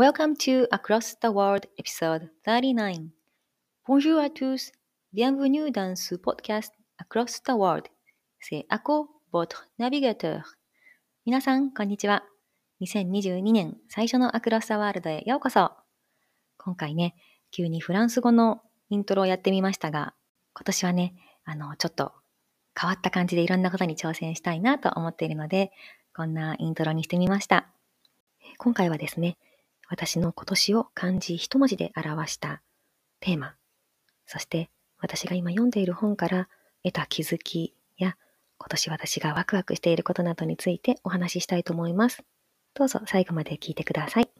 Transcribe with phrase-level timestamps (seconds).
[0.00, 3.10] Welcome to Across the World episode 39.
[3.86, 4.72] Bonjour à tous,
[5.12, 7.86] bienvenue dans ce podcast Across the World.
[8.40, 10.40] C'est Ako, votre navigateur.
[11.26, 12.24] 皆さん、こんにちは。
[12.80, 15.70] 2022年最初のアクロスタワールドへようこそ。
[16.56, 17.14] 今回ね、
[17.50, 20.14] 急にフランス語のイントロをやってみましたが、
[20.54, 22.12] 今年はね、あの、ちょっと
[22.74, 25.72] 変わった感じでいろんなことに挑戦したいなと思っているので、
[26.16, 27.68] こんなイントロにしてみました。
[28.56, 29.36] 今回はですね、
[29.92, 32.62] 私の今年を漢字一文字で表した
[33.18, 33.56] テーマ、
[34.24, 36.48] そして私が今読んでいる本から
[36.84, 38.16] 得た気づきや
[38.56, 42.22] 今年私がワクワクしていることなどについてお話ししたいと思います。
[42.74, 44.30] どうぞ最後まで聞いてください。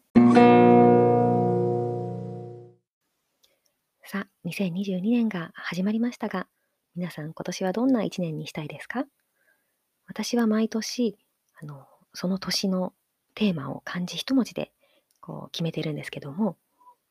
[4.05, 6.47] さあ、2022年が始まりましたが、
[6.95, 9.05] 皆さん今年はどんな一年にしたいですか？
[10.07, 11.19] 私は毎年、
[11.61, 12.93] あの、その年の
[13.35, 14.71] テーマを漢字一文字で
[15.21, 16.57] こう決めてるんですけども、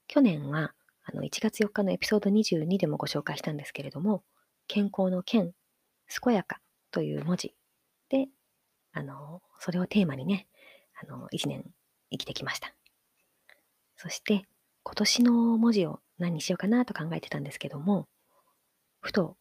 [0.07, 4.23] 去年はあの1月4日のエピソード22でもご紹介したんですけれども、
[4.67, 5.53] 健康の健、
[6.23, 6.59] 健やか
[6.91, 7.55] という文字
[8.09, 8.27] で、
[8.91, 10.47] あの、それをテーマにね、
[11.01, 11.65] あの、1年
[12.11, 12.73] 生きてきました。
[13.95, 14.45] そして、
[14.83, 18.07] 今年の文字を何にしようかなと考えてたんですけども、
[19.01, 19.35] ふと、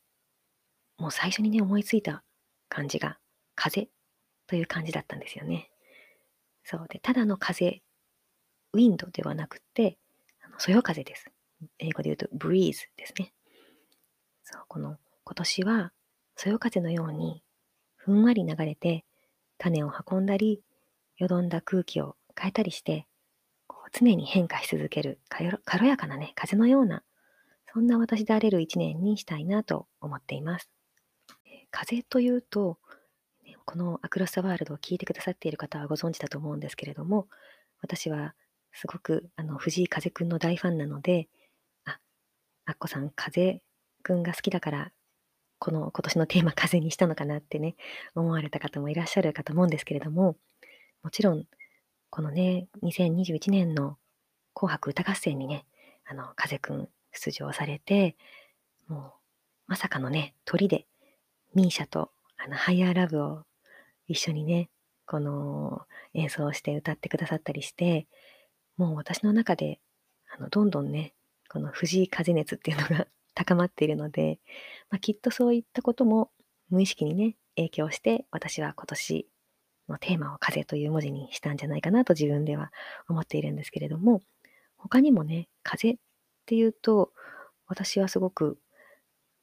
[0.96, 2.24] もう最初にね、思いついた
[2.68, 3.18] 漢字が、
[3.54, 3.88] 風
[4.46, 5.70] という漢字だったんですよね。
[6.64, 7.82] そうで、ただの風
[8.72, 9.98] ウィンドではなくて、
[10.44, 11.30] あのそよ風です。
[11.78, 13.32] 英語で言うと breeze ですね。
[14.44, 15.92] そう、この今年は
[16.36, 17.42] そよ風のように
[17.96, 19.04] ふんわり流れて
[19.58, 20.62] 種を運んだり、
[21.16, 23.06] よどんだ空気を変えたりして、
[23.66, 27.02] こう常に変化し続ける軽やかなね、風のような、
[27.72, 30.70] そんな私であれる一年にしたいなと思っています。
[31.70, 32.78] 風というと、
[33.64, 37.26] このアクロス・ワールドを聞いてくださっている方はご存知だと思うんですけれども、
[37.82, 38.34] 私は
[38.80, 41.26] すごくあの藤井風くんの大ファンなので、
[41.84, 41.98] あ、
[42.64, 43.60] アッコさん、風
[44.04, 44.92] くんが好きだから、
[45.58, 47.74] この今年のテーマ風にしたのかなってね、
[48.14, 50.36] 思われた方もいらっしゃるかと思うんですけれども、
[51.02, 51.44] もちろん、
[52.10, 53.98] このね、2021年の
[54.54, 55.64] 紅白歌合戦にね、
[56.06, 58.16] あの、風くん出場されて、
[58.86, 59.12] もう、
[59.66, 60.86] まさかのね、鳥で、
[61.52, 63.42] ミーシャと、あの、ハイヤーラブを
[64.06, 64.70] 一緒にね、
[65.04, 65.82] この
[66.14, 68.06] 演奏して歌ってくださったりして、
[68.78, 69.80] もう私の中で、
[70.34, 71.14] あの、どんどんね、
[71.50, 74.40] この藤井風熱っていうのが 高まっているので、
[74.90, 76.30] まあ、きっとそういったことも
[76.70, 79.28] 無意識にね、影響して、私は今年
[79.88, 82.72] のテーマを風という文字にしたんじゃないかなと自分では
[83.08, 84.22] 思っているんですけれども、
[84.76, 85.96] 他にもね、風っ
[86.46, 87.12] ていうと、
[87.66, 88.58] 私はすごく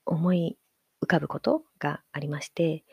[0.06, 0.58] 思い
[1.02, 2.86] 浮かぶことがありまして、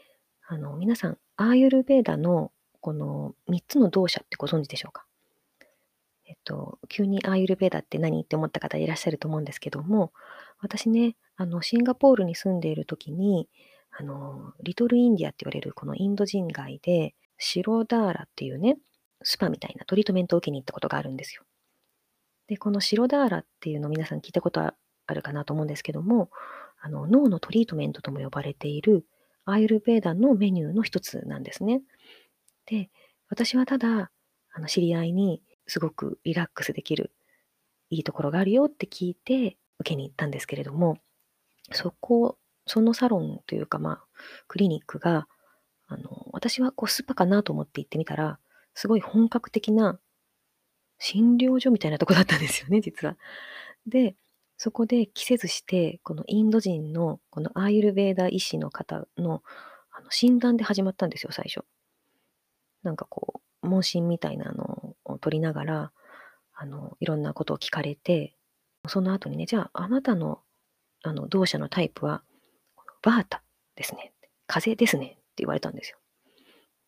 [0.47, 5.07] あの、皆さん、アーユルベーダのこの3つの動作ってご存知でしょうか？
[6.33, 10.13] えっと、急にアーユルベーダって何って思った方いらっしゃると思うんですけども、
[10.61, 13.51] 私ね、あの、シンガポールに住んでいる時に、
[13.91, 18.79] あの、リトルインディアって言われるこのインド人街で、シロダーラっていうね、
[19.23, 21.43] スパみたいなトリートメントを受けに行ったことがあるんですよ。
[22.47, 24.75] で、このシロダーラっていうの皆さん聞いたことあ
[25.13, 26.31] るかなと思うんですけども、
[26.81, 29.05] あの脳のトリートメントとも呼ばれている
[29.45, 31.83] アーユルベーダのメニューの一つなんですね。
[32.67, 32.91] で、
[33.29, 34.11] 私はただ、
[34.55, 37.13] あの知り合いにすごくリラックスできる
[37.91, 40.99] いいところがあるよって聞いて受けに行ったんですけれども、
[41.73, 44.05] そこ、そのサロンというか、まあ、
[44.49, 45.29] クリニックが、
[45.89, 48.39] あの、私はこうスパかなと思って行ってみたら、
[48.75, 49.99] すごい本格的な
[50.99, 53.17] 診療所みたいなとこだったんですよね、実は。
[53.87, 54.15] で、
[54.57, 59.43] そこで着せずして、このインド人のこのアーユルベーダ医師の方の
[59.91, 61.67] あの診断で始まったんですよ、最初。
[62.83, 65.93] なんかこう、問診みたいなの取りながら、
[66.55, 68.37] あの、いろんなことを聞かれて、
[68.89, 70.43] その後にね、じゃあ、あなたの、
[71.05, 72.23] あの、同社のタイプは、
[73.03, 73.43] バータ
[73.77, 74.13] ですね。
[74.47, 75.07] 風ですね。
[75.07, 75.99] って言われたんですよ。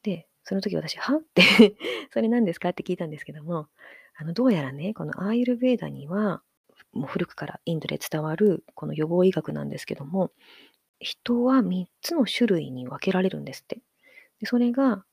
[0.02, 1.22] で、その時私、はっ？
[1.34, 1.42] て
[2.12, 2.70] それ何ですか？
[2.70, 3.68] って聞いたんですけども、
[4.16, 6.42] あの、どうやらね、このアーユルベーダには、
[6.92, 10.32] もう古くからインドで伝わるこの予防医学なんですけども、
[11.00, 13.80] 人は3つの種類に分けられるんですって。
[14.40, 15.04] でそれが、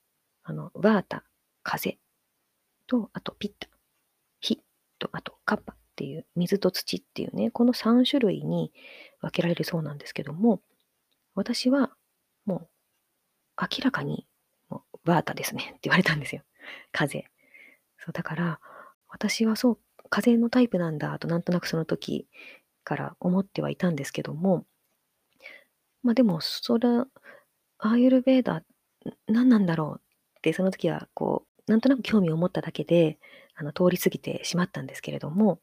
[0.44, 1.24] あの、ワータ、
[1.62, 1.98] 風
[2.86, 3.68] と、あとピッタ、
[4.40, 4.60] 火
[4.98, 8.72] と、あとカッパっていう、水と土っていうね、この3種類に
[9.20, 10.62] 分けられるそうなんですけども、
[11.34, 11.90] 私は
[12.44, 12.68] もう
[13.62, 14.26] 明らかに
[14.68, 16.42] もうバータですねって言われたんですよ。
[16.92, 17.26] 風。
[17.98, 18.60] そうだから、
[19.08, 19.78] 私はそう、
[20.10, 22.26] 風のタイプなんだとなんとなくその時
[22.84, 24.64] から思ってはいたんですけども、
[26.02, 26.88] まあでも、それ、
[27.78, 28.62] アーユルベーダ、
[29.26, 30.02] 何なんだろう
[30.38, 33.18] ってその時はこう、なんとなく興味を持っただけで、
[33.54, 35.60] あの、通り過ぎてしまったんですけれども、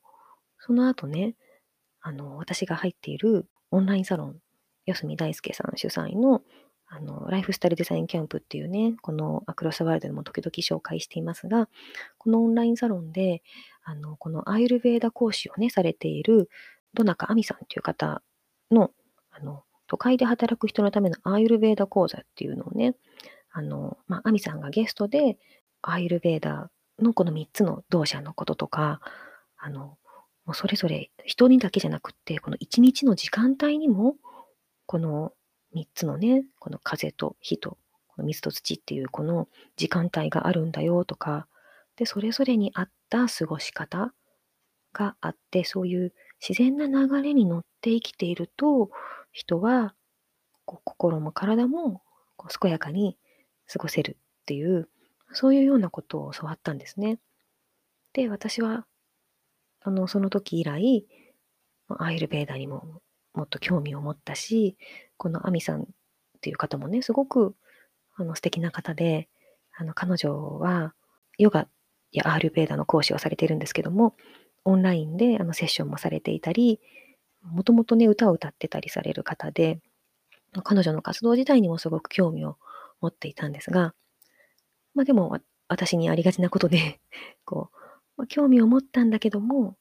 [0.59, 1.35] その後ね、
[2.01, 4.39] あの、私が入っているオンラインサロン、
[4.85, 6.41] 安見大輔さん主催の、
[6.87, 11.69] あの、ライフスタイルデザインキャンプっていうね、このアクロスワールドでも時々紹介していますが、
[12.17, 13.43] このオンラインサロンで、
[13.83, 16.49] あの、このアーユルベーダ講師をね、されている、
[16.93, 18.23] どなかあみさんという方
[18.71, 18.91] の、
[19.29, 22.95] あの、都会で働く人のためのアーユルベーダ講座っていうのをね、
[23.51, 25.37] あの、まあ、アミさんがゲストで、
[25.81, 28.99] アーユルベーダーのこの3つの動作のこととか、
[29.57, 29.97] あの、
[30.45, 34.15] もうそれぞれ人にだけじゃなくって、この1日の時間帯にも、
[34.85, 35.33] この
[35.75, 37.77] 3つのね、この風と火と、
[38.07, 41.47] この水と土っていうこの時間帯があるんだよとか、
[41.95, 44.13] で、それぞれに合った過ごし方
[44.93, 48.89] があって、そういう自然な流れに乗って生きていると、
[49.31, 49.93] 人は
[50.65, 52.01] こう心も体も
[52.37, 53.17] こう健やかに
[53.71, 54.89] 過ごせるっていう、
[55.31, 57.19] そういうようなことを教わったんですね。
[58.13, 58.85] で、私は、
[59.81, 61.05] あの、その時以来、
[61.97, 63.01] アイルベーダにも
[63.33, 64.77] もっと興味を持ったし、
[65.17, 65.85] このアミさんっ
[66.41, 67.55] ていう方もね、すごく
[68.15, 69.29] あの素敵な方で、
[69.75, 70.93] あの彼女は
[71.37, 71.67] ヨガ
[72.11, 74.15] やアールベーダの講師をされているんですけども、
[74.65, 76.79] オンラインであのセッションもされていたり、
[77.41, 79.79] もともとね、歌を歌ってたりされる方で、
[80.63, 82.57] 彼女の活動自体にもすごく興味を
[83.01, 83.93] 持っていたんですが、
[84.93, 86.99] まあでも、私にありがちなことで
[87.45, 87.77] こう、
[88.17, 89.77] まあ、興味を持ったんだけども、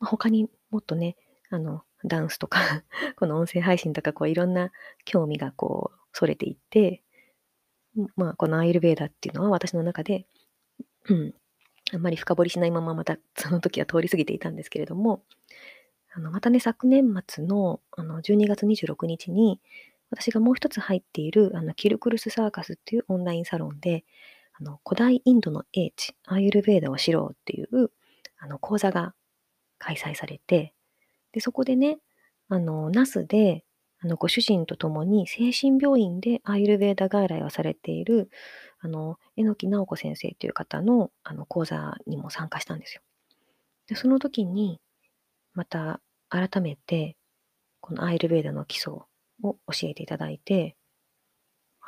[0.00, 1.16] まあ、他にもっとね、
[1.48, 2.60] あの、ダンスとか
[3.16, 4.72] この音声配信とか、こういろんな
[5.04, 7.02] 興味がこう、それていって、
[8.16, 10.26] まあ、このアイルベーダーっていうのは私の中で、
[11.08, 11.34] うん、
[11.92, 15.24] あんまり深掘りしないまままたその時は通り過ぎていたんですけれども、
[16.14, 19.60] あの、またね、昨年末のあの12月26日に、
[20.12, 24.04] 私がもう一つ入っている、あの、キルクルスサーカスっていうオンラインサロンで、
[24.52, 27.90] あの、古代インドの英知、アーユルベーダを知ろうっていう、
[28.38, 29.14] あの、講座が
[29.78, 30.74] 開催されて、
[31.32, 31.98] で、そこでね、
[32.48, 33.64] あの、ナスで、
[34.00, 38.30] あの、ご主人と共に精神病院でアーユルベーダ外来をされている、
[38.80, 43.00] あの、榎木直子先生という方の、あの、講座にも参加したんですよ。
[43.86, 44.78] で、その時に、
[45.54, 47.16] また改めて、
[47.80, 48.92] このアイルベーダの基礎
[49.42, 50.76] を教えていただいて、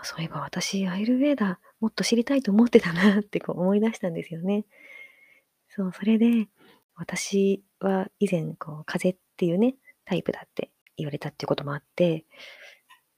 [0.02, 4.64] そういえば私、アイルベーダーもっと知りたいと思ってたなってこう思い出したんですよね。
[5.68, 6.48] そう、それで、
[6.96, 12.24] 私は以前、こう、風邪っていうね、タイプだって言われたっていうこともあって、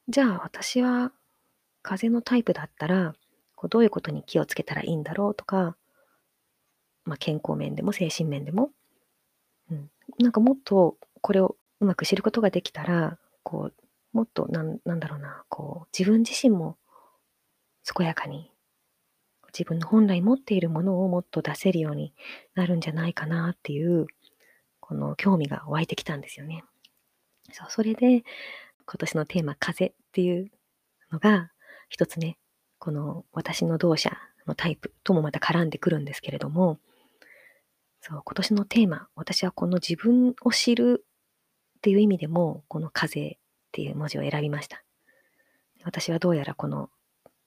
[0.08, 1.12] じゃあ私は
[1.82, 3.14] 風邪のタイプだったら、
[3.54, 5.76] こうどういうことに気をつけたらいいんだろうとか、
[7.04, 8.70] まあ、健康面でも精神面でも、
[9.70, 13.74] うん、なんかもっとこれをうまく知ることができたら、こう、
[14.16, 16.78] もっとなん、なんだろうな、こう、自分自身も
[17.94, 18.50] 健やかに、
[19.48, 22.14] 自分の本来持っているものをもっと出せるように
[22.54, 24.06] なるんじゃないかなっていう、
[24.80, 26.64] この興味が湧いてきたんですよね。
[27.52, 28.24] そう、それで、
[28.86, 30.50] 今年のテーマ、風っていう
[31.12, 31.50] のが、
[31.90, 32.38] 一つね、
[32.78, 36.78] この私の動作のタイプともまた絡んでくるんですけれども、
[38.00, 41.04] そう、今年のテーマ、私はこの自分を知る
[41.76, 43.38] っていう意味でも、この風
[43.76, 44.82] っていう文字を選びました。
[45.84, 46.88] 私はどうやらこの、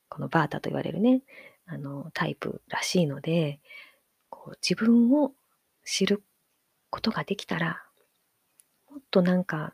[0.09, 1.23] このバータと言われるね、
[1.65, 3.59] あの、タイプらしいので、
[4.29, 5.31] こう自分を
[5.83, 6.21] 知る
[6.91, 7.81] ことができたら、
[8.91, 9.73] もっとなんか、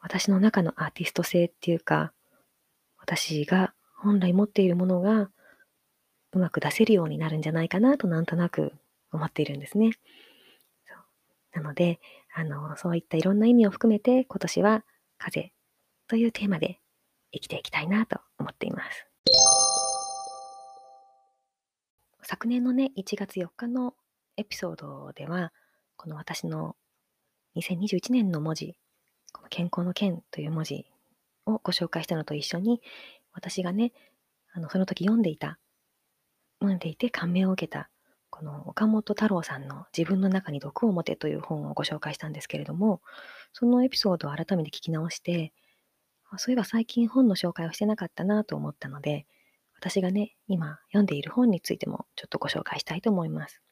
[0.00, 2.14] 私の中のアーティスト性っていうか、
[2.96, 5.30] 私が本来持っているものが
[6.32, 8.72] うまく出せるようになるんじゃないかなとなんとなく
[9.12, 9.90] 思っているんですね。
[11.52, 12.00] なので、
[12.34, 14.84] あの、そういったいろんな意味を含めて今年は
[15.18, 15.52] 風
[16.10, 16.80] というテーマで
[17.32, 19.06] 生きていきたいなと思っています。
[22.24, 23.94] 昨年のね、1月4日の
[24.36, 25.52] エピソードでは、
[25.94, 26.74] この私の
[27.54, 28.76] 2021年の文字、
[29.32, 30.84] この健康の健という文字
[31.46, 32.82] をご紹介したのと一緒に、
[33.32, 33.92] 私がね、
[34.52, 35.60] あのその時読んでいた、
[36.58, 37.88] 読んでいて感銘を受けた、
[38.30, 43.00] この岡本太郎さんの自分の中に毒を持てという本をご紹介したんですけれども、
[43.52, 45.52] そのエピソードを改めて聞き直して、
[46.38, 49.26] そういえば最近本の紹介をしてなかったなと思ったので、
[49.76, 53.62] 私がね、今読んでいる本についてもちょっとご紹介したいと思います。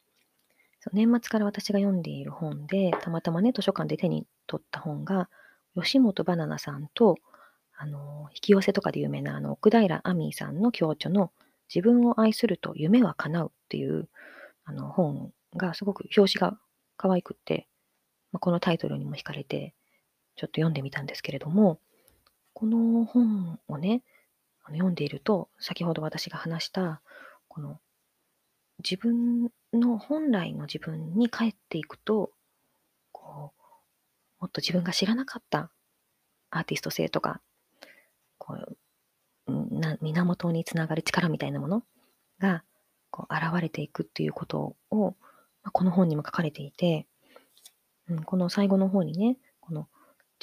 [0.80, 5.28] そう年末から私が読んでいる本で、たまたまね、図書館で手に取った本が、
[5.74, 7.16] 吉本ばななさんと、
[7.76, 11.32] あの、引き寄せとかで有名な、あの、奥平亜美さんの共著の、
[11.72, 14.08] 自分を愛すると夢は叶うっていう、
[14.64, 16.58] あの、本がすごく表紙が
[16.96, 17.68] 可愛くって、
[18.32, 19.74] まあ、このタイトルにも惹かれて、
[20.36, 21.80] ちょっと読んでみたんですけれども、
[22.58, 24.02] この本をね、
[24.64, 27.00] あの読んでいると、先ほど私が話した、
[27.46, 27.78] この
[28.82, 32.32] 自分の本来の自分に帰っていくと、
[33.12, 33.62] こう、
[34.40, 35.70] もっと自分が知らなかった
[36.50, 37.40] アーティスト性とか、
[38.38, 38.76] こう、
[39.46, 41.84] な源につながる力みたいなもの
[42.40, 42.64] が
[43.12, 45.14] こう現れていくっていうことを、
[45.62, 47.06] ま、この本にも書かれていて、
[48.08, 49.86] うん、この最後の方にね、この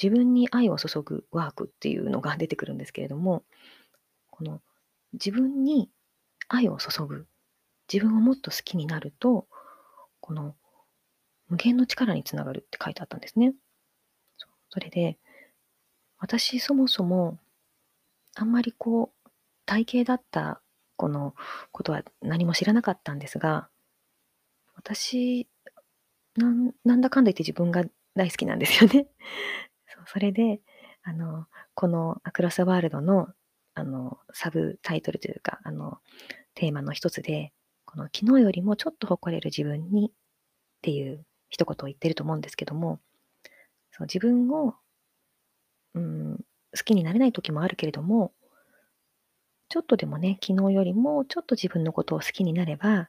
[0.02, 3.44] 自分に愛を注ぐワークっていうのが出てくるんですけれども、
[4.30, 4.60] この
[5.14, 5.90] 自分に
[6.48, 7.26] 愛を注ぐ、
[7.92, 9.46] 自分をもっと好きになると、
[10.20, 10.54] この
[11.48, 13.54] 無限の力につながるって書いてあったんですね。
[14.70, 15.18] それで、
[16.18, 17.38] 私そもそも
[18.34, 19.30] あんまりこう、
[19.64, 20.60] 体型だった
[20.96, 21.34] この
[21.72, 23.68] ことは何も知らなかったんですが、
[24.74, 25.48] 私、
[26.36, 27.84] なんなんだかんだ言って自分が
[28.14, 29.08] 大好きなんですよね。
[30.06, 30.60] それで、
[31.02, 33.28] あの、このアクロスワールドの、
[33.74, 35.98] あの、サブタイトルというか、あの、
[36.54, 37.52] テーマの一つで、
[37.84, 40.10] この昨日よりもちょっと誇れる自分にっ
[40.82, 43.00] ていう一言を言ってると思うんですけども、
[43.92, 44.74] そう自分を、
[45.94, 46.38] うん、
[46.76, 48.32] 好きになれない時もあるけれども、
[49.68, 53.08] ちょっとでもね、昨日よりもちょっと自分のことを好きになれば、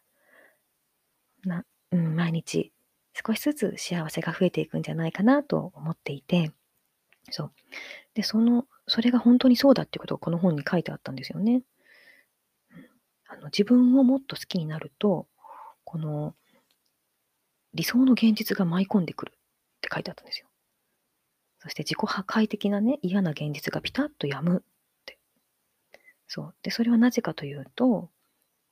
[1.43, 2.71] な、うん、毎日
[3.13, 6.51] 少しずつ幸せが増えていくんじゃないかなと思っていて、
[7.29, 7.51] そう。
[8.13, 11.63] で、その、それが本当にそうだっていうことがこの本に書いてあったんですよね。
[13.29, 15.27] あの自分をもっと好きになると、
[15.83, 16.35] この
[17.73, 19.39] 理想の現実が舞い込んでくるっ
[19.81, 20.47] て書いてあったんですよ。
[21.59, 24.61] そして自己破壊的なね、嫌な現実がピタッと止むっ
[25.05, 25.19] て。
[26.27, 26.55] そう。
[26.63, 28.09] で、それはなぜかというと、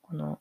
[0.02, 0.40] この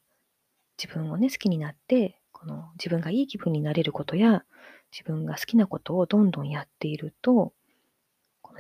[0.83, 4.45] 自分をね、好きになって、この自分がいい気分になれることや、
[4.93, 7.53] 自分が好きなことをどんどんやっていると、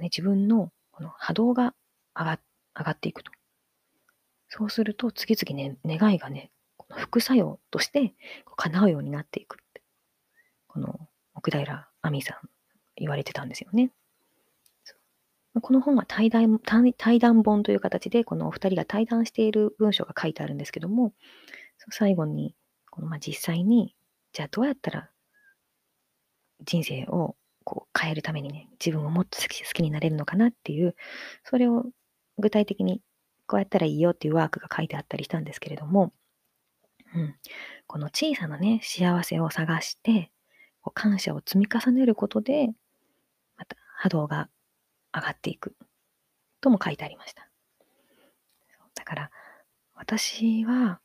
[0.00, 1.74] ね、自分のこの波動が
[2.14, 2.40] 上が
[2.76, 3.32] 上がっていくと。
[4.48, 8.14] そうすると、次々ね、願いがね、この副作用として
[8.56, 9.82] 叶うようになっていくって。
[10.68, 12.48] この奥平亜美さん
[12.96, 13.90] 言われてたんですよね。
[15.60, 21.12] この本は対談対談本という形で、このお二人が対談している文章が書いてあるんですけども、
[21.90, 22.56] 最後に、
[22.90, 23.94] このまあ実際に、
[24.32, 25.10] じゃあどうやったら
[26.64, 30.94] 人生をこう変えるためにね、自分をもっと好きになれるのかなっていう、
[31.44, 31.86] それを
[32.38, 33.00] 具体的に
[33.46, 36.12] こうやったらいいよっていうワークが書いてあったりしたんですけれども、
[37.14, 37.36] うん、
[37.86, 40.30] この小さなね、幸せを探して、
[40.82, 42.68] こう感謝を積み重ねることで、
[43.56, 44.48] また波動が
[45.14, 45.74] 上がっていく
[46.60, 47.48] とも書いてありました。
[48.94, 49.30] だから
[49.94, 51.00] 私は、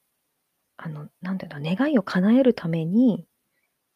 [0.77, 3.25] あの、なんていうの、願いを叶えるために、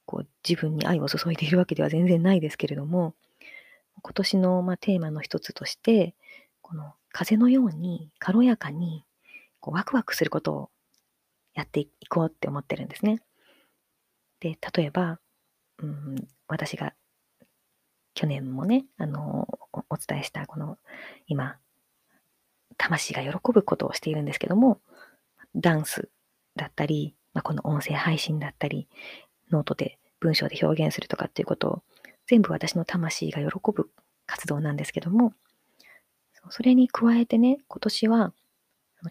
[0.05, 3.15] こう自分に愛を注いでいるわけでは全然ないですけれども、
[4.01, 6.15] 今年の、まあ、テーマの一つとして、
[6.62, 9.05] この風のように軽やかに
[9.60, 10.69] こうワクワクすることを
[11.53, 13.22] やっていこうって思ってるんですね。
[14.39, 15.19] で、例えば、
[15.79, 16.93] うん、私が
[18.13, 19.48] 去年もね、あの、
[19.89, 20.77] お伝えしたこの
[21.27, 21.57] 今、
[22.77, 24.81] 魂が喜ぶことをしているんですけども、
[25.55, 26.10] ダンス
[26.55, 28.88] だったり、まあ、この音声配信だったり、
[29.53, 31.83] ノートで文章で表現するとかっていうことを
[32.27, 33.89] 全部私の魂が喜ぶ
[34.25, 35.33] 活動なんですけども、
[36.50, 38.33] それに加えてね、今年は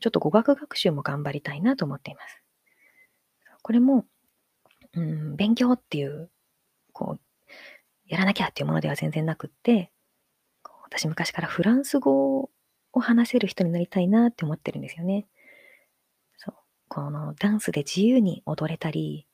[0.01, 2.43] ちょっと語学学習も頑張りたいなと思っています。
[3.63, 4.07] これも、
[4.95, 6.31] うん、勉強っていう、
[6.93, 7.21] こう、
[8.07, 9.91] やらなきゃっていうものでは全然なくって、
[10.85, 12.51] 私昔からフランス語
[12.93, 15.27] を話せる人になりたいなって思ってるんですよね。
[16.37, 16.55] そう。
[16.89, 19.27] このダンスで自由に踊れたり、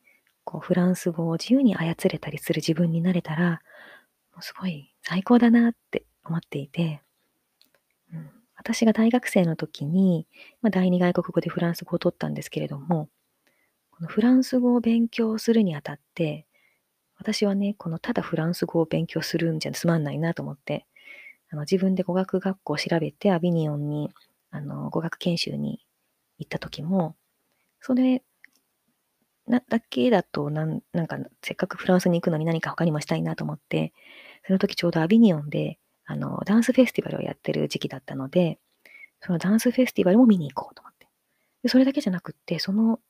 [0.49, 3.61] こうフランス語を自由に操れたりする自分になれたら、
[4.33, 7.03] もうすごい最高だなって思っていて、
[8.15, 10.27] うん、私が大学生の時に、
[10.63, 13.11] まあ、第二外国語でフランス語を取ったんですけれども、
[13.91, 16.47] このフランス語を勉強するにあたって、
[17.19, 20.87] 私はね、このただフランス語を勉強するんじゃつまんないなと思って、
[21.51, 24.11] あの自分で語学学校を調べてアビニオンに
[24.51, 25.85] あの語学研修に
[26.39, 27.17] 行った時も、
[27.83, 28.23] それ
[29.49, 33.93] なだけだとなん、なんかせっかくフランスに行くのに何か他にもしたいなと思って、
[34.47, 38.59] その時ちょうどアビニオンであのダンスフェスティバルをやってる時期だったので、
[39.21, 41.09] そのダンスフェスティバルも見に行こうと思って。
[41.65, 43.01] でそれだけじゃなくって、その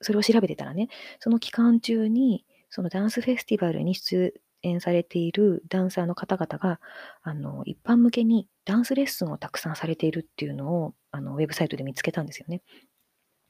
[0.00, 6.80] それを調べてたらね、その期間中に、そのダンスフェスティバルに出演されているダンサーの方々が、
[7.22, 12.62] あの、一般向けにダンスレッスンをたくさんされているっていうのを、あの、ウェブサイトで見つけたんですよね。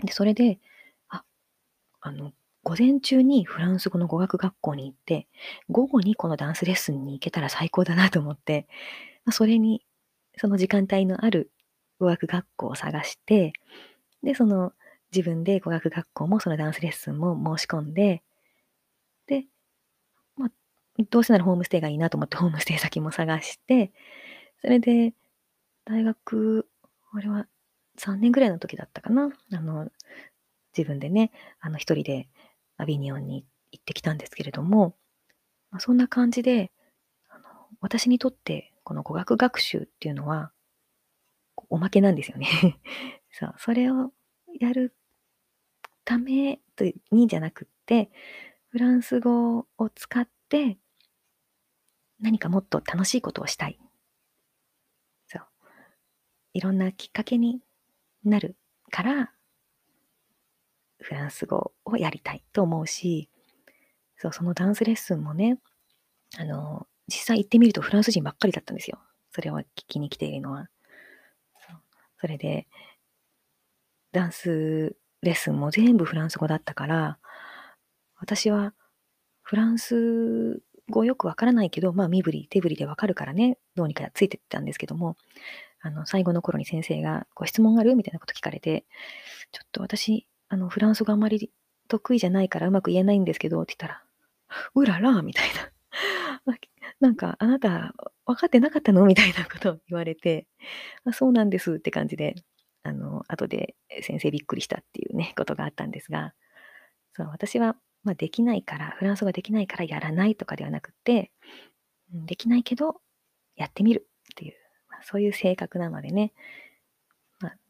[0.05, 0.59] で、それで、
[2.03, 5.27] あ、の、午前中にフランス語の語学学校に行って、
[5.71, 8.67] 午後にこのダンスレッスンに行けたら最高だなと思って、
[9.27, 9.85] まあ、それに、
[10.39, 11.53] その時間帯のある
[12.01, 13.53] 語学学校を探して、
[14.23, 14.73] で、その
[15.15, 18.23] 自分で語学学校もそのダンスレッスンも申し込んで、
[19.27, 19.45] で、
[20.37, 20.51] まあ、
[21.11, 23.93] どうせならホームステイがいいなと思ってホームステイ先も探して、
[24.63, 25.15] それで、
[25.87, 26.69] 大学、
[27.13, 27.47] あれは
[27.99, 29.31] 3年ぐらいの時だったかな？
[29.55, 29.91] あの、
[30.77, 32.29] 自分でね、あの一人で
[32.77, 34.97] アビニオンに行ってきたんですけれども、
[35.71, 36.73] まあ、そんな感じで、
[37.29, 37.45] あの
[37.81, 40.53] 私にとってこの語学学習っていうのは、
[41.69, 42.49] おまけなんですよね
[43.31, 44.13] そう、それを
[44.59, 44.95] やる
[46.05, 46.61] ため
[47.11, 48.11] にじゃなくって、
[48.69, 50.79] フランス語を使って
[52.21, 53.79] 何かもっと楽しいことをしたい。
[55.27, 55.43] そう。
[56.55, 57.61] いろんなきっかけに
[58.25, 58.57] なる
[58.91, 59.33] から、
[61.01, 63.29] フランス語をやりたいと思うし、
[64.17, 65.59] そう、そのダンスレッスンもね、
[66.39, 69.01] あの、実際行ってみるとフランス人ばっかりだったんですよ。
[69.33, 70.69] それを聞きに来ているのは。
[71.55, 71.73] そ
[72.21, 72.69] それで、
[74.13, 77.19] ダンスレッスンも全部フランス語だったから、
[78.19, 78.75] 私は
[79.43, 85.17] フランス語よくわからないけど、まあ身振り手振りでわかるからね、どうにかついてったんですけども、
[85.81, 87.97] あの、最後の頃に先生が、ご質問ある？
[87.97, 88.85] みたいなこと聞かれて、
[89.51, 91.51] ちょっと私、あの、フランス語あんまり
[91.89, 94.03] 得意じゃないからうまく言えないんですけど、って言ったら、
[94.75, 95.71] うららみたいな。
[97.01, 97.95] なんか、あなた、
[98.27, 99.07] 分かってなかったの？
[99.07, 100.47] みたいなことを言われて、
[101.05, 102.35] あそうなんですって感じで、
[102.83, 106.35] あの、後で先生びっくりしたっていうね、ことがあったんですが、
[107.15, 111.33] そう、私は、まあ、できないから、フランス語ができないからやらないとかではなくて、
[112.13, 113.01] できないけど、
[113.57, 114.55] やってみるっていう、
[114.91, 116.33] まあ、そういう性格なのでね、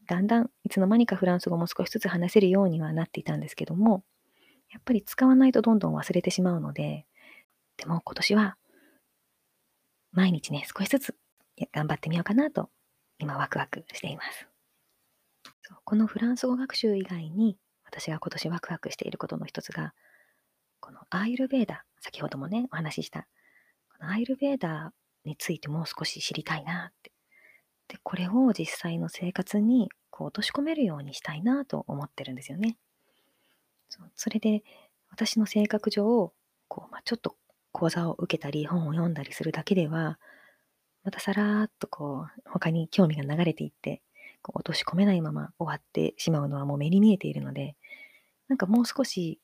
[0.07, 4.03] だんだんいつの間にかフランス語も少しずつ話せるようにはなっていたんですけども、
[4.71, 7.05] やっぱり使わないとどんどん忘れてしまうので、
[7.77, 8.57] でも今年は
[10.11, 11.15] 毎日ね、少しずつ
[11.73, 12.69] 頑張ってみようかなと、
[13.19, 14.47] 今ワクワクしています。
[15.85, 19.93] このフランス語学習以外に、私が今年ワクワクしていることの一つが、
[20.81, 23.27] このアイルベーダ、先ほどもね、お話しした、
[23.89, 27.10] このアイルベーダについても少し知りたいなって。
[27.91, 32.77] で、これを実際の生活にこう落とし込めるようにしたいなと思ってるんですよね。
[33.89, 34.63] そそれで、
[35.09, 36.31] 私の性格上、
[36.69, 37.35] こうまあ、ちょっと
[37.73, 40.17] 講座を受けたり、本を読んだりするだけでは、
[41.03, 44.01] またさらーっとこう、他に興味が流れていって、
[44.41, 47.75] こう落とし込めないまま終わってしまうのはもう目に見えているので、
[48.47, 49.41] なんかもう少し、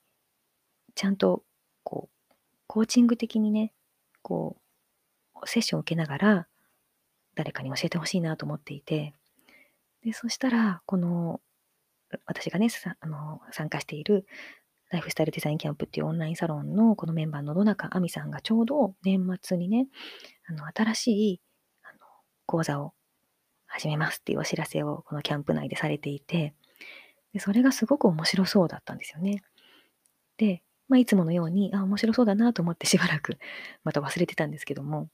[0.96, 1.44] ちゃんと、
[1.84, 2.34] こう、
[2.68, 3.74] コーチング的にね、
[4.22, 4.56] こ
[5.36, 6.48] う、セッションを受けながら、
[7.38, 9.14] 誰かに教えてほしいなと思っていて、
[10.04, 11.40] で、そしたら、この、
[12.26, 12.68] 私がね、
[13.00, 14.26] あの参加している
[14.90, 19.88] ライフスタイルデザインキャンプっていうオンラインサロンのこのメンバーの野中亜美さんがちょうど年末にね、
[20.48, 21.42] あの新しい
[21.84, 22.00] あの
[22.46, 22.94] 講座を
[23.68, 26.54] 始めますっていうお知らせをこのキャンプ内でされていて、
[27.34, 29.44] でそれがすごく面白そうだったんですよね。
[30.38, 33.38] で、まあ、いつものように、あ、面白そうだなと思ってしばらく
[33.84, 35.10] また忘れてたんですけども、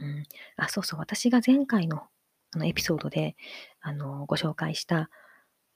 [0.00, 0.24] うん、
[0.56, 2.02] あ、そうそう、私が前回の
[2.52, 3.36] あのエピソードで
[3.80, 5.10] あのご紹介した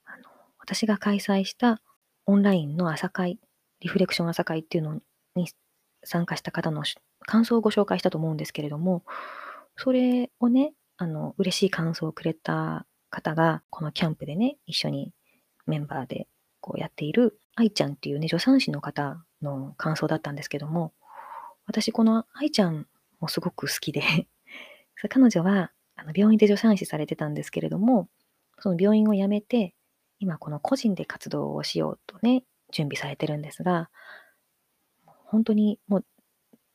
[0.04, 0.24] あの、
[0.58, 1.82] 私が開催した
[2.26, 3.38] オンラインの朝会、
[3.80, 5.00] リフレクション朝会っていうの
[5.34, 5.48] に
[6.04, 6.84] 参加した方の
[7.26, 9.04] 感想をご紹介したと思うんですけれども、
[9.76, 15.12] それをね、あの、嬉しい感想をくれた方が、このキャンプでね、一緒に
[15.66, 16.28] メンバーで
[16.60, 20.92] こうやっている愛ちゃんっていうね、助産師の方の感想だったんですけども、
[21.66, 22.86] 私この愛ちゃん
[23.20, 24.02] もすごく好きで
[25.08, 28.08] 彼女はあの病院で助産師されてたんですけれども、
[28.58, 29.74] その病院を辞めて、
[30.18, 33.90] 今この個人で活動をしようとね、準備されてるんですが、
[35.04, 36.04] 本当にもう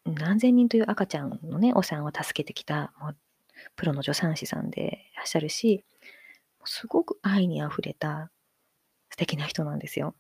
[0.06, 3.18] 何千人という赤ちゃんのね、お産を助けてきた、もう
[3.76, 5.84] プロの助産師さんでいらっしゃるし、
[6.66, 8.32] すごく愛にあふれた
[9.10, 10.16] 素敵な人なんですよ。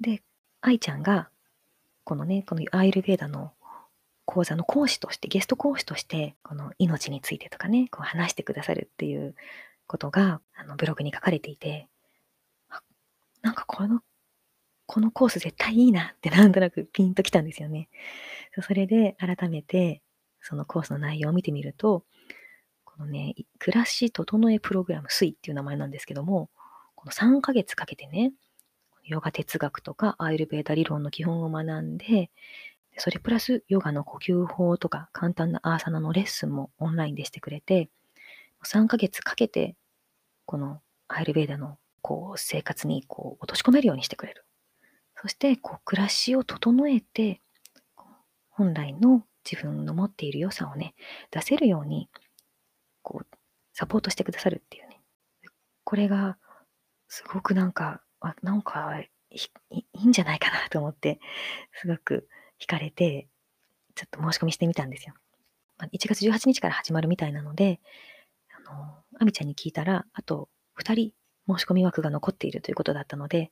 [0.00, 0.22] で、
[0.60, 1.28] 愛ちゃんが、
[2.04, 3.52] このね、このアイルベーダの
[4.24, 9.34] 講座の講師として、ゲスト講師として、この命についてとかね、こう話してくださるっていう
[9.86, 11.88] ことが、あのブログに書かれていて、
[13.42, 14.00] なんかこの、
[14.86, 17.88] このコース絶対いいなってなんとなくピンときたんですよね。
[18.60, 20.02] それで改めて
[20.42, 22.04] そのコースの内容を見てみると、
[22.84, 26.50] このね、暮らし整えプログラム水っていう名前なんですけども、
[26.94, 28.32] この3ヶ月かけてね、
[29.04, 32.30] ヨガ哲学とかアイルベーダ理論の基本を学んで、
[32.98, 37.88] それプラスヨガの呼吸法とか簡単なアーサナのレッスンもオンラインでしてくれて、
[38.64, 39.76] 3ヶ月かけて、
[40.44, 44.44] このアイルベーダのこう生活にこう落とし込めるようにしてくれる。
[45.16, 47.40] そしてこう暮らしを整えて、
[48.50, 50.94] 本来の自分の持っている良さをね、
[51.30, 52.08] 出せるように、
[53.02, 53.26] こう、
[53.72, 55.00] サポートしてくださるっていうね。
[55.84, 56.38] これが、
[57.08, 59.08] すごくなんか、あなんかい
[59.70, 61.18] いいんじゃないかなと思って、
[61.72, 62.28] すごく
[62.62, 63.28] 惹かれて、
[63.94, 65.14] ちょっと申し込みしてみたんですよ。
[65.78, 67.80] ま1月18日から始まるみたいなので、
[68.56, 70.48] あの、あみちゃんに聞いたら、あと
[70.80, 71.12] 2人
[71.48, 73.50] 申し込み枠が残っているということだったので、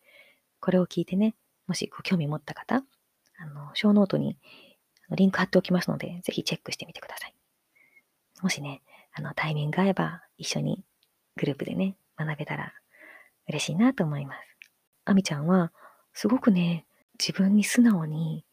[0.60, 1.34] これを聞いてね、
[1.66, 2.84] もしご興味持った方、
[3.38, 4.36] あの、小ノートに
[5.10, 7.34] リンク貼っておきますので、ぜひチェックしてみてください。
[8.42, 10.84] もしね、あの、タイミング合えば一緒に
[11.36, 12.72] グループでね、学べたら
[13.48, 14.38] 嬉しいなと思います。
[15.04, 15.72] あみちゃんは、
[16.12, 16.86] すごくね、
[17.18, 18.44] 自分に素直に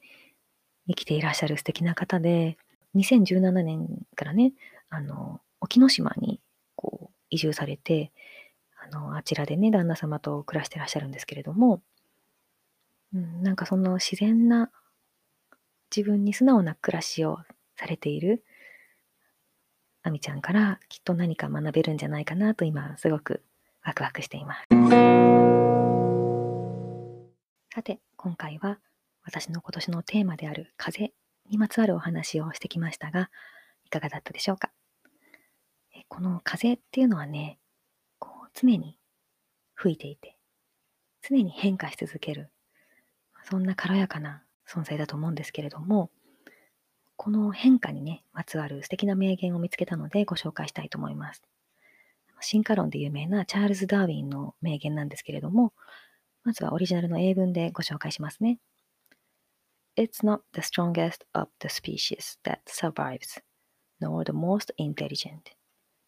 [0.87, 2.57] 生きていらっしゃる素敵な方で、
[2.95, 4.53] 2017年からね、
[4.89, 6.39] あの、沖ノ島に
[6.75, 8.11] こう移住されて、
[8.79, 11.81] あの、あちらでね、旦那様と暮らしてらっしゃるんですけれども、
[13.13, 14.69] うん、なんかその自然な
[15.95, 17.39] 自分に素直な暮らしを
[17.77, 18.43] されている
[20.03, 23.43] あみちゃんからきっと何か学べるんじゃないかなと今すごく
[23.83, 24.67] ワクワクしています。
[27.73, 28.79] さて、今回は
[29.27, 31.11] 私の今年のテーマである風
[31.49, 33.29] にまつわるお話をしてきましたが、
[33.85, 34.71] いかがだったでしょうか？
[36.07, 37.59] この風っていうのはね、
[38.19, 38.97] こう常に
[39.75, 40.37] 吹いていて、
[41.21, 42.49] 常に変化し続ける、
[43.43, 46.09] そんな軽やかな存在だと思うんですけれども、
[47.17, 51.43] この変化にね、まつわる素敵な名言を見つけたのでご紹介したいと思います。
[52.39, 55.73] 進化論で有名なチャールズ・ダーウィンの名言なんですけれども、
[56.43, 58.59] まずはオリジナルの英文でご紹介しますね。
[59.97, 63.39] It's not the strongest of the species that survives,
[63.99, 65.55] nor the most intelligent.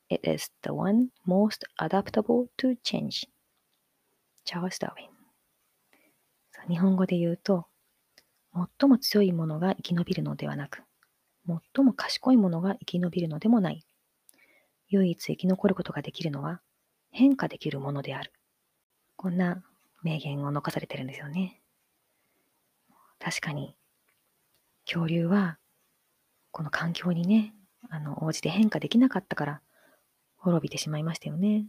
[0.09, 3.27] It is the one most adaptable to change.
[4.45, 5.09] チャールズ・ダーウィ
[6.67, 6.69] ン。
[6.69, 7.65] 日本語で言うと、
[8.53, 10.83] 最も強いものが生き延びるのではなく、
[11.47, 13.87] 最も賢いものが生き延びるのでもない。
[14.89, 16.61] 唯一生き残ることができるのは
[17.09, 18.33] 変化できるものである。
[19.15, 19.63] こんな
[20.03, 21.59] 名言を残されてるんですよね。
[23.19, 23.75] 確かに、
[24.91, 25.59] 恐竜は、
[26.51, 27.53] この環境にね、
[27.89, 29.61] あの、応じて変化できなかったから、
[30.37, 31.67] 滅びてしまいましたよね。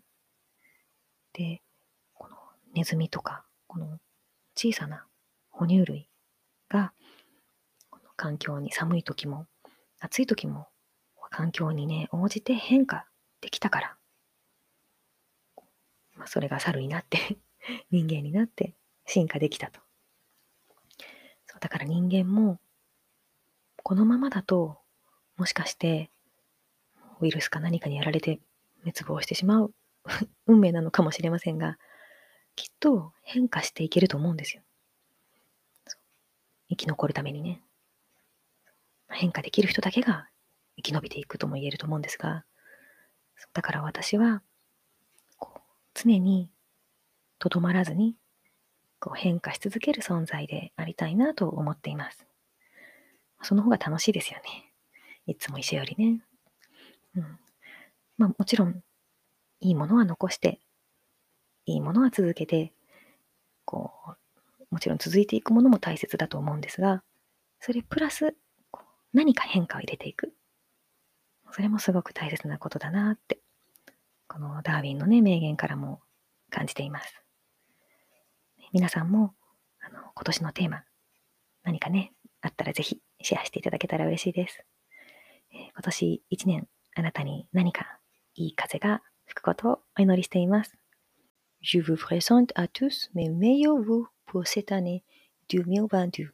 [1.35, 1.61] で、
[2.15, 2.37] この
[2.75, 3.99] ネズミとか、この
[4.57, 5.07] 小さな
[5.51, 6.09] 哺乳類
[6.71, 6.95] が、
[7.91, 9.47] この環境に寒い時も
[10.01, 10.69] 暑い時も
[11.31, 13.07] 環境にね、応じて変化
[13.41, 13.97] できたから、
[16.17, 17.39] まあ、それが猿になって
[17.91, 18.75] 人間になって
[19.07, 19.81] 進化できたと。
[21.47, 22.61] そうだから人間も、
[23.91, 24.79] このままだと、
[25.37, 26.13] もしかして、
[27.21, 28.39] ウイルスか何かにやられて
[28.85, 29.75] 滅亡してしまう
[30.47, 31.77] 運命なのかもしれませんが、
[32.55, 34.63] きっと変化していけると思うんですよ。
[36.69, 37.65] 生き残るためにね。
[39.09, 40.29] 変化できる人だけが
[40.77, 42.45] 生き延びていくとも言えると思うんですが、
[43.55, 44.41] だから私は、
[45.95, 46.49] 常に
[47.41, 48.15] とどまらずに
[49.01, 52.30] こう変化し続ける存在でありたいなと思っています。
[53.43, 54.73] その方が楽しいですよね。
[55.27, 56.23] いつも一緒よりね。
[57.17, 57.39] うん。
[58.19, 58.83] まあもちろん、
[59.61, 60.61] いいものは残して、
[61.67, 62.73] いいものは続けて、
[63.65, 67.03] こう、もちろん続いていくものも大切だと思うんですが、
[67.61, 68.35] それプラス
[69.13, 70.35] 何か変化を入れていく。
[71.53, 73.41] それもすごく大切なことだなって、
[74.29, 76.01] このダーウィンのね、名言からも
[76.51, 77.23] 感じています。
[78.73, 79.35] 皆さんも、
[79.81, 80.85] あの、今年のテーマ、
[81.65, 84.65] 何かね、あったらぜひシェアしていただけたら嬉しいです。
[85.53, 87.99] えー、今年一年、あなたに何か
[88.35, 90.77] いい風が吹くことをお祈りしています。
[91.63, 95.03] Je vous présente à tous mes meilleurs vœux pour cette année
[95.49, 96.31] 2022.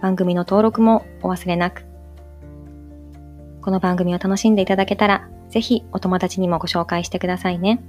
[0.00, 1.84] 番組の登録もお忘れなく。
[3.60, 7.82] この番組を楽しんでいただけたら、ぜひお友達にもご紹介してくださいね。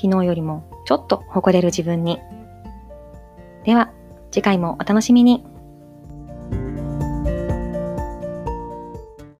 [0.00, 2.18] 昨日よりもちょっと誇れる自分に。
[3.64, 3.92] では、
[4.30, 5.44] 次回もお楽しみに。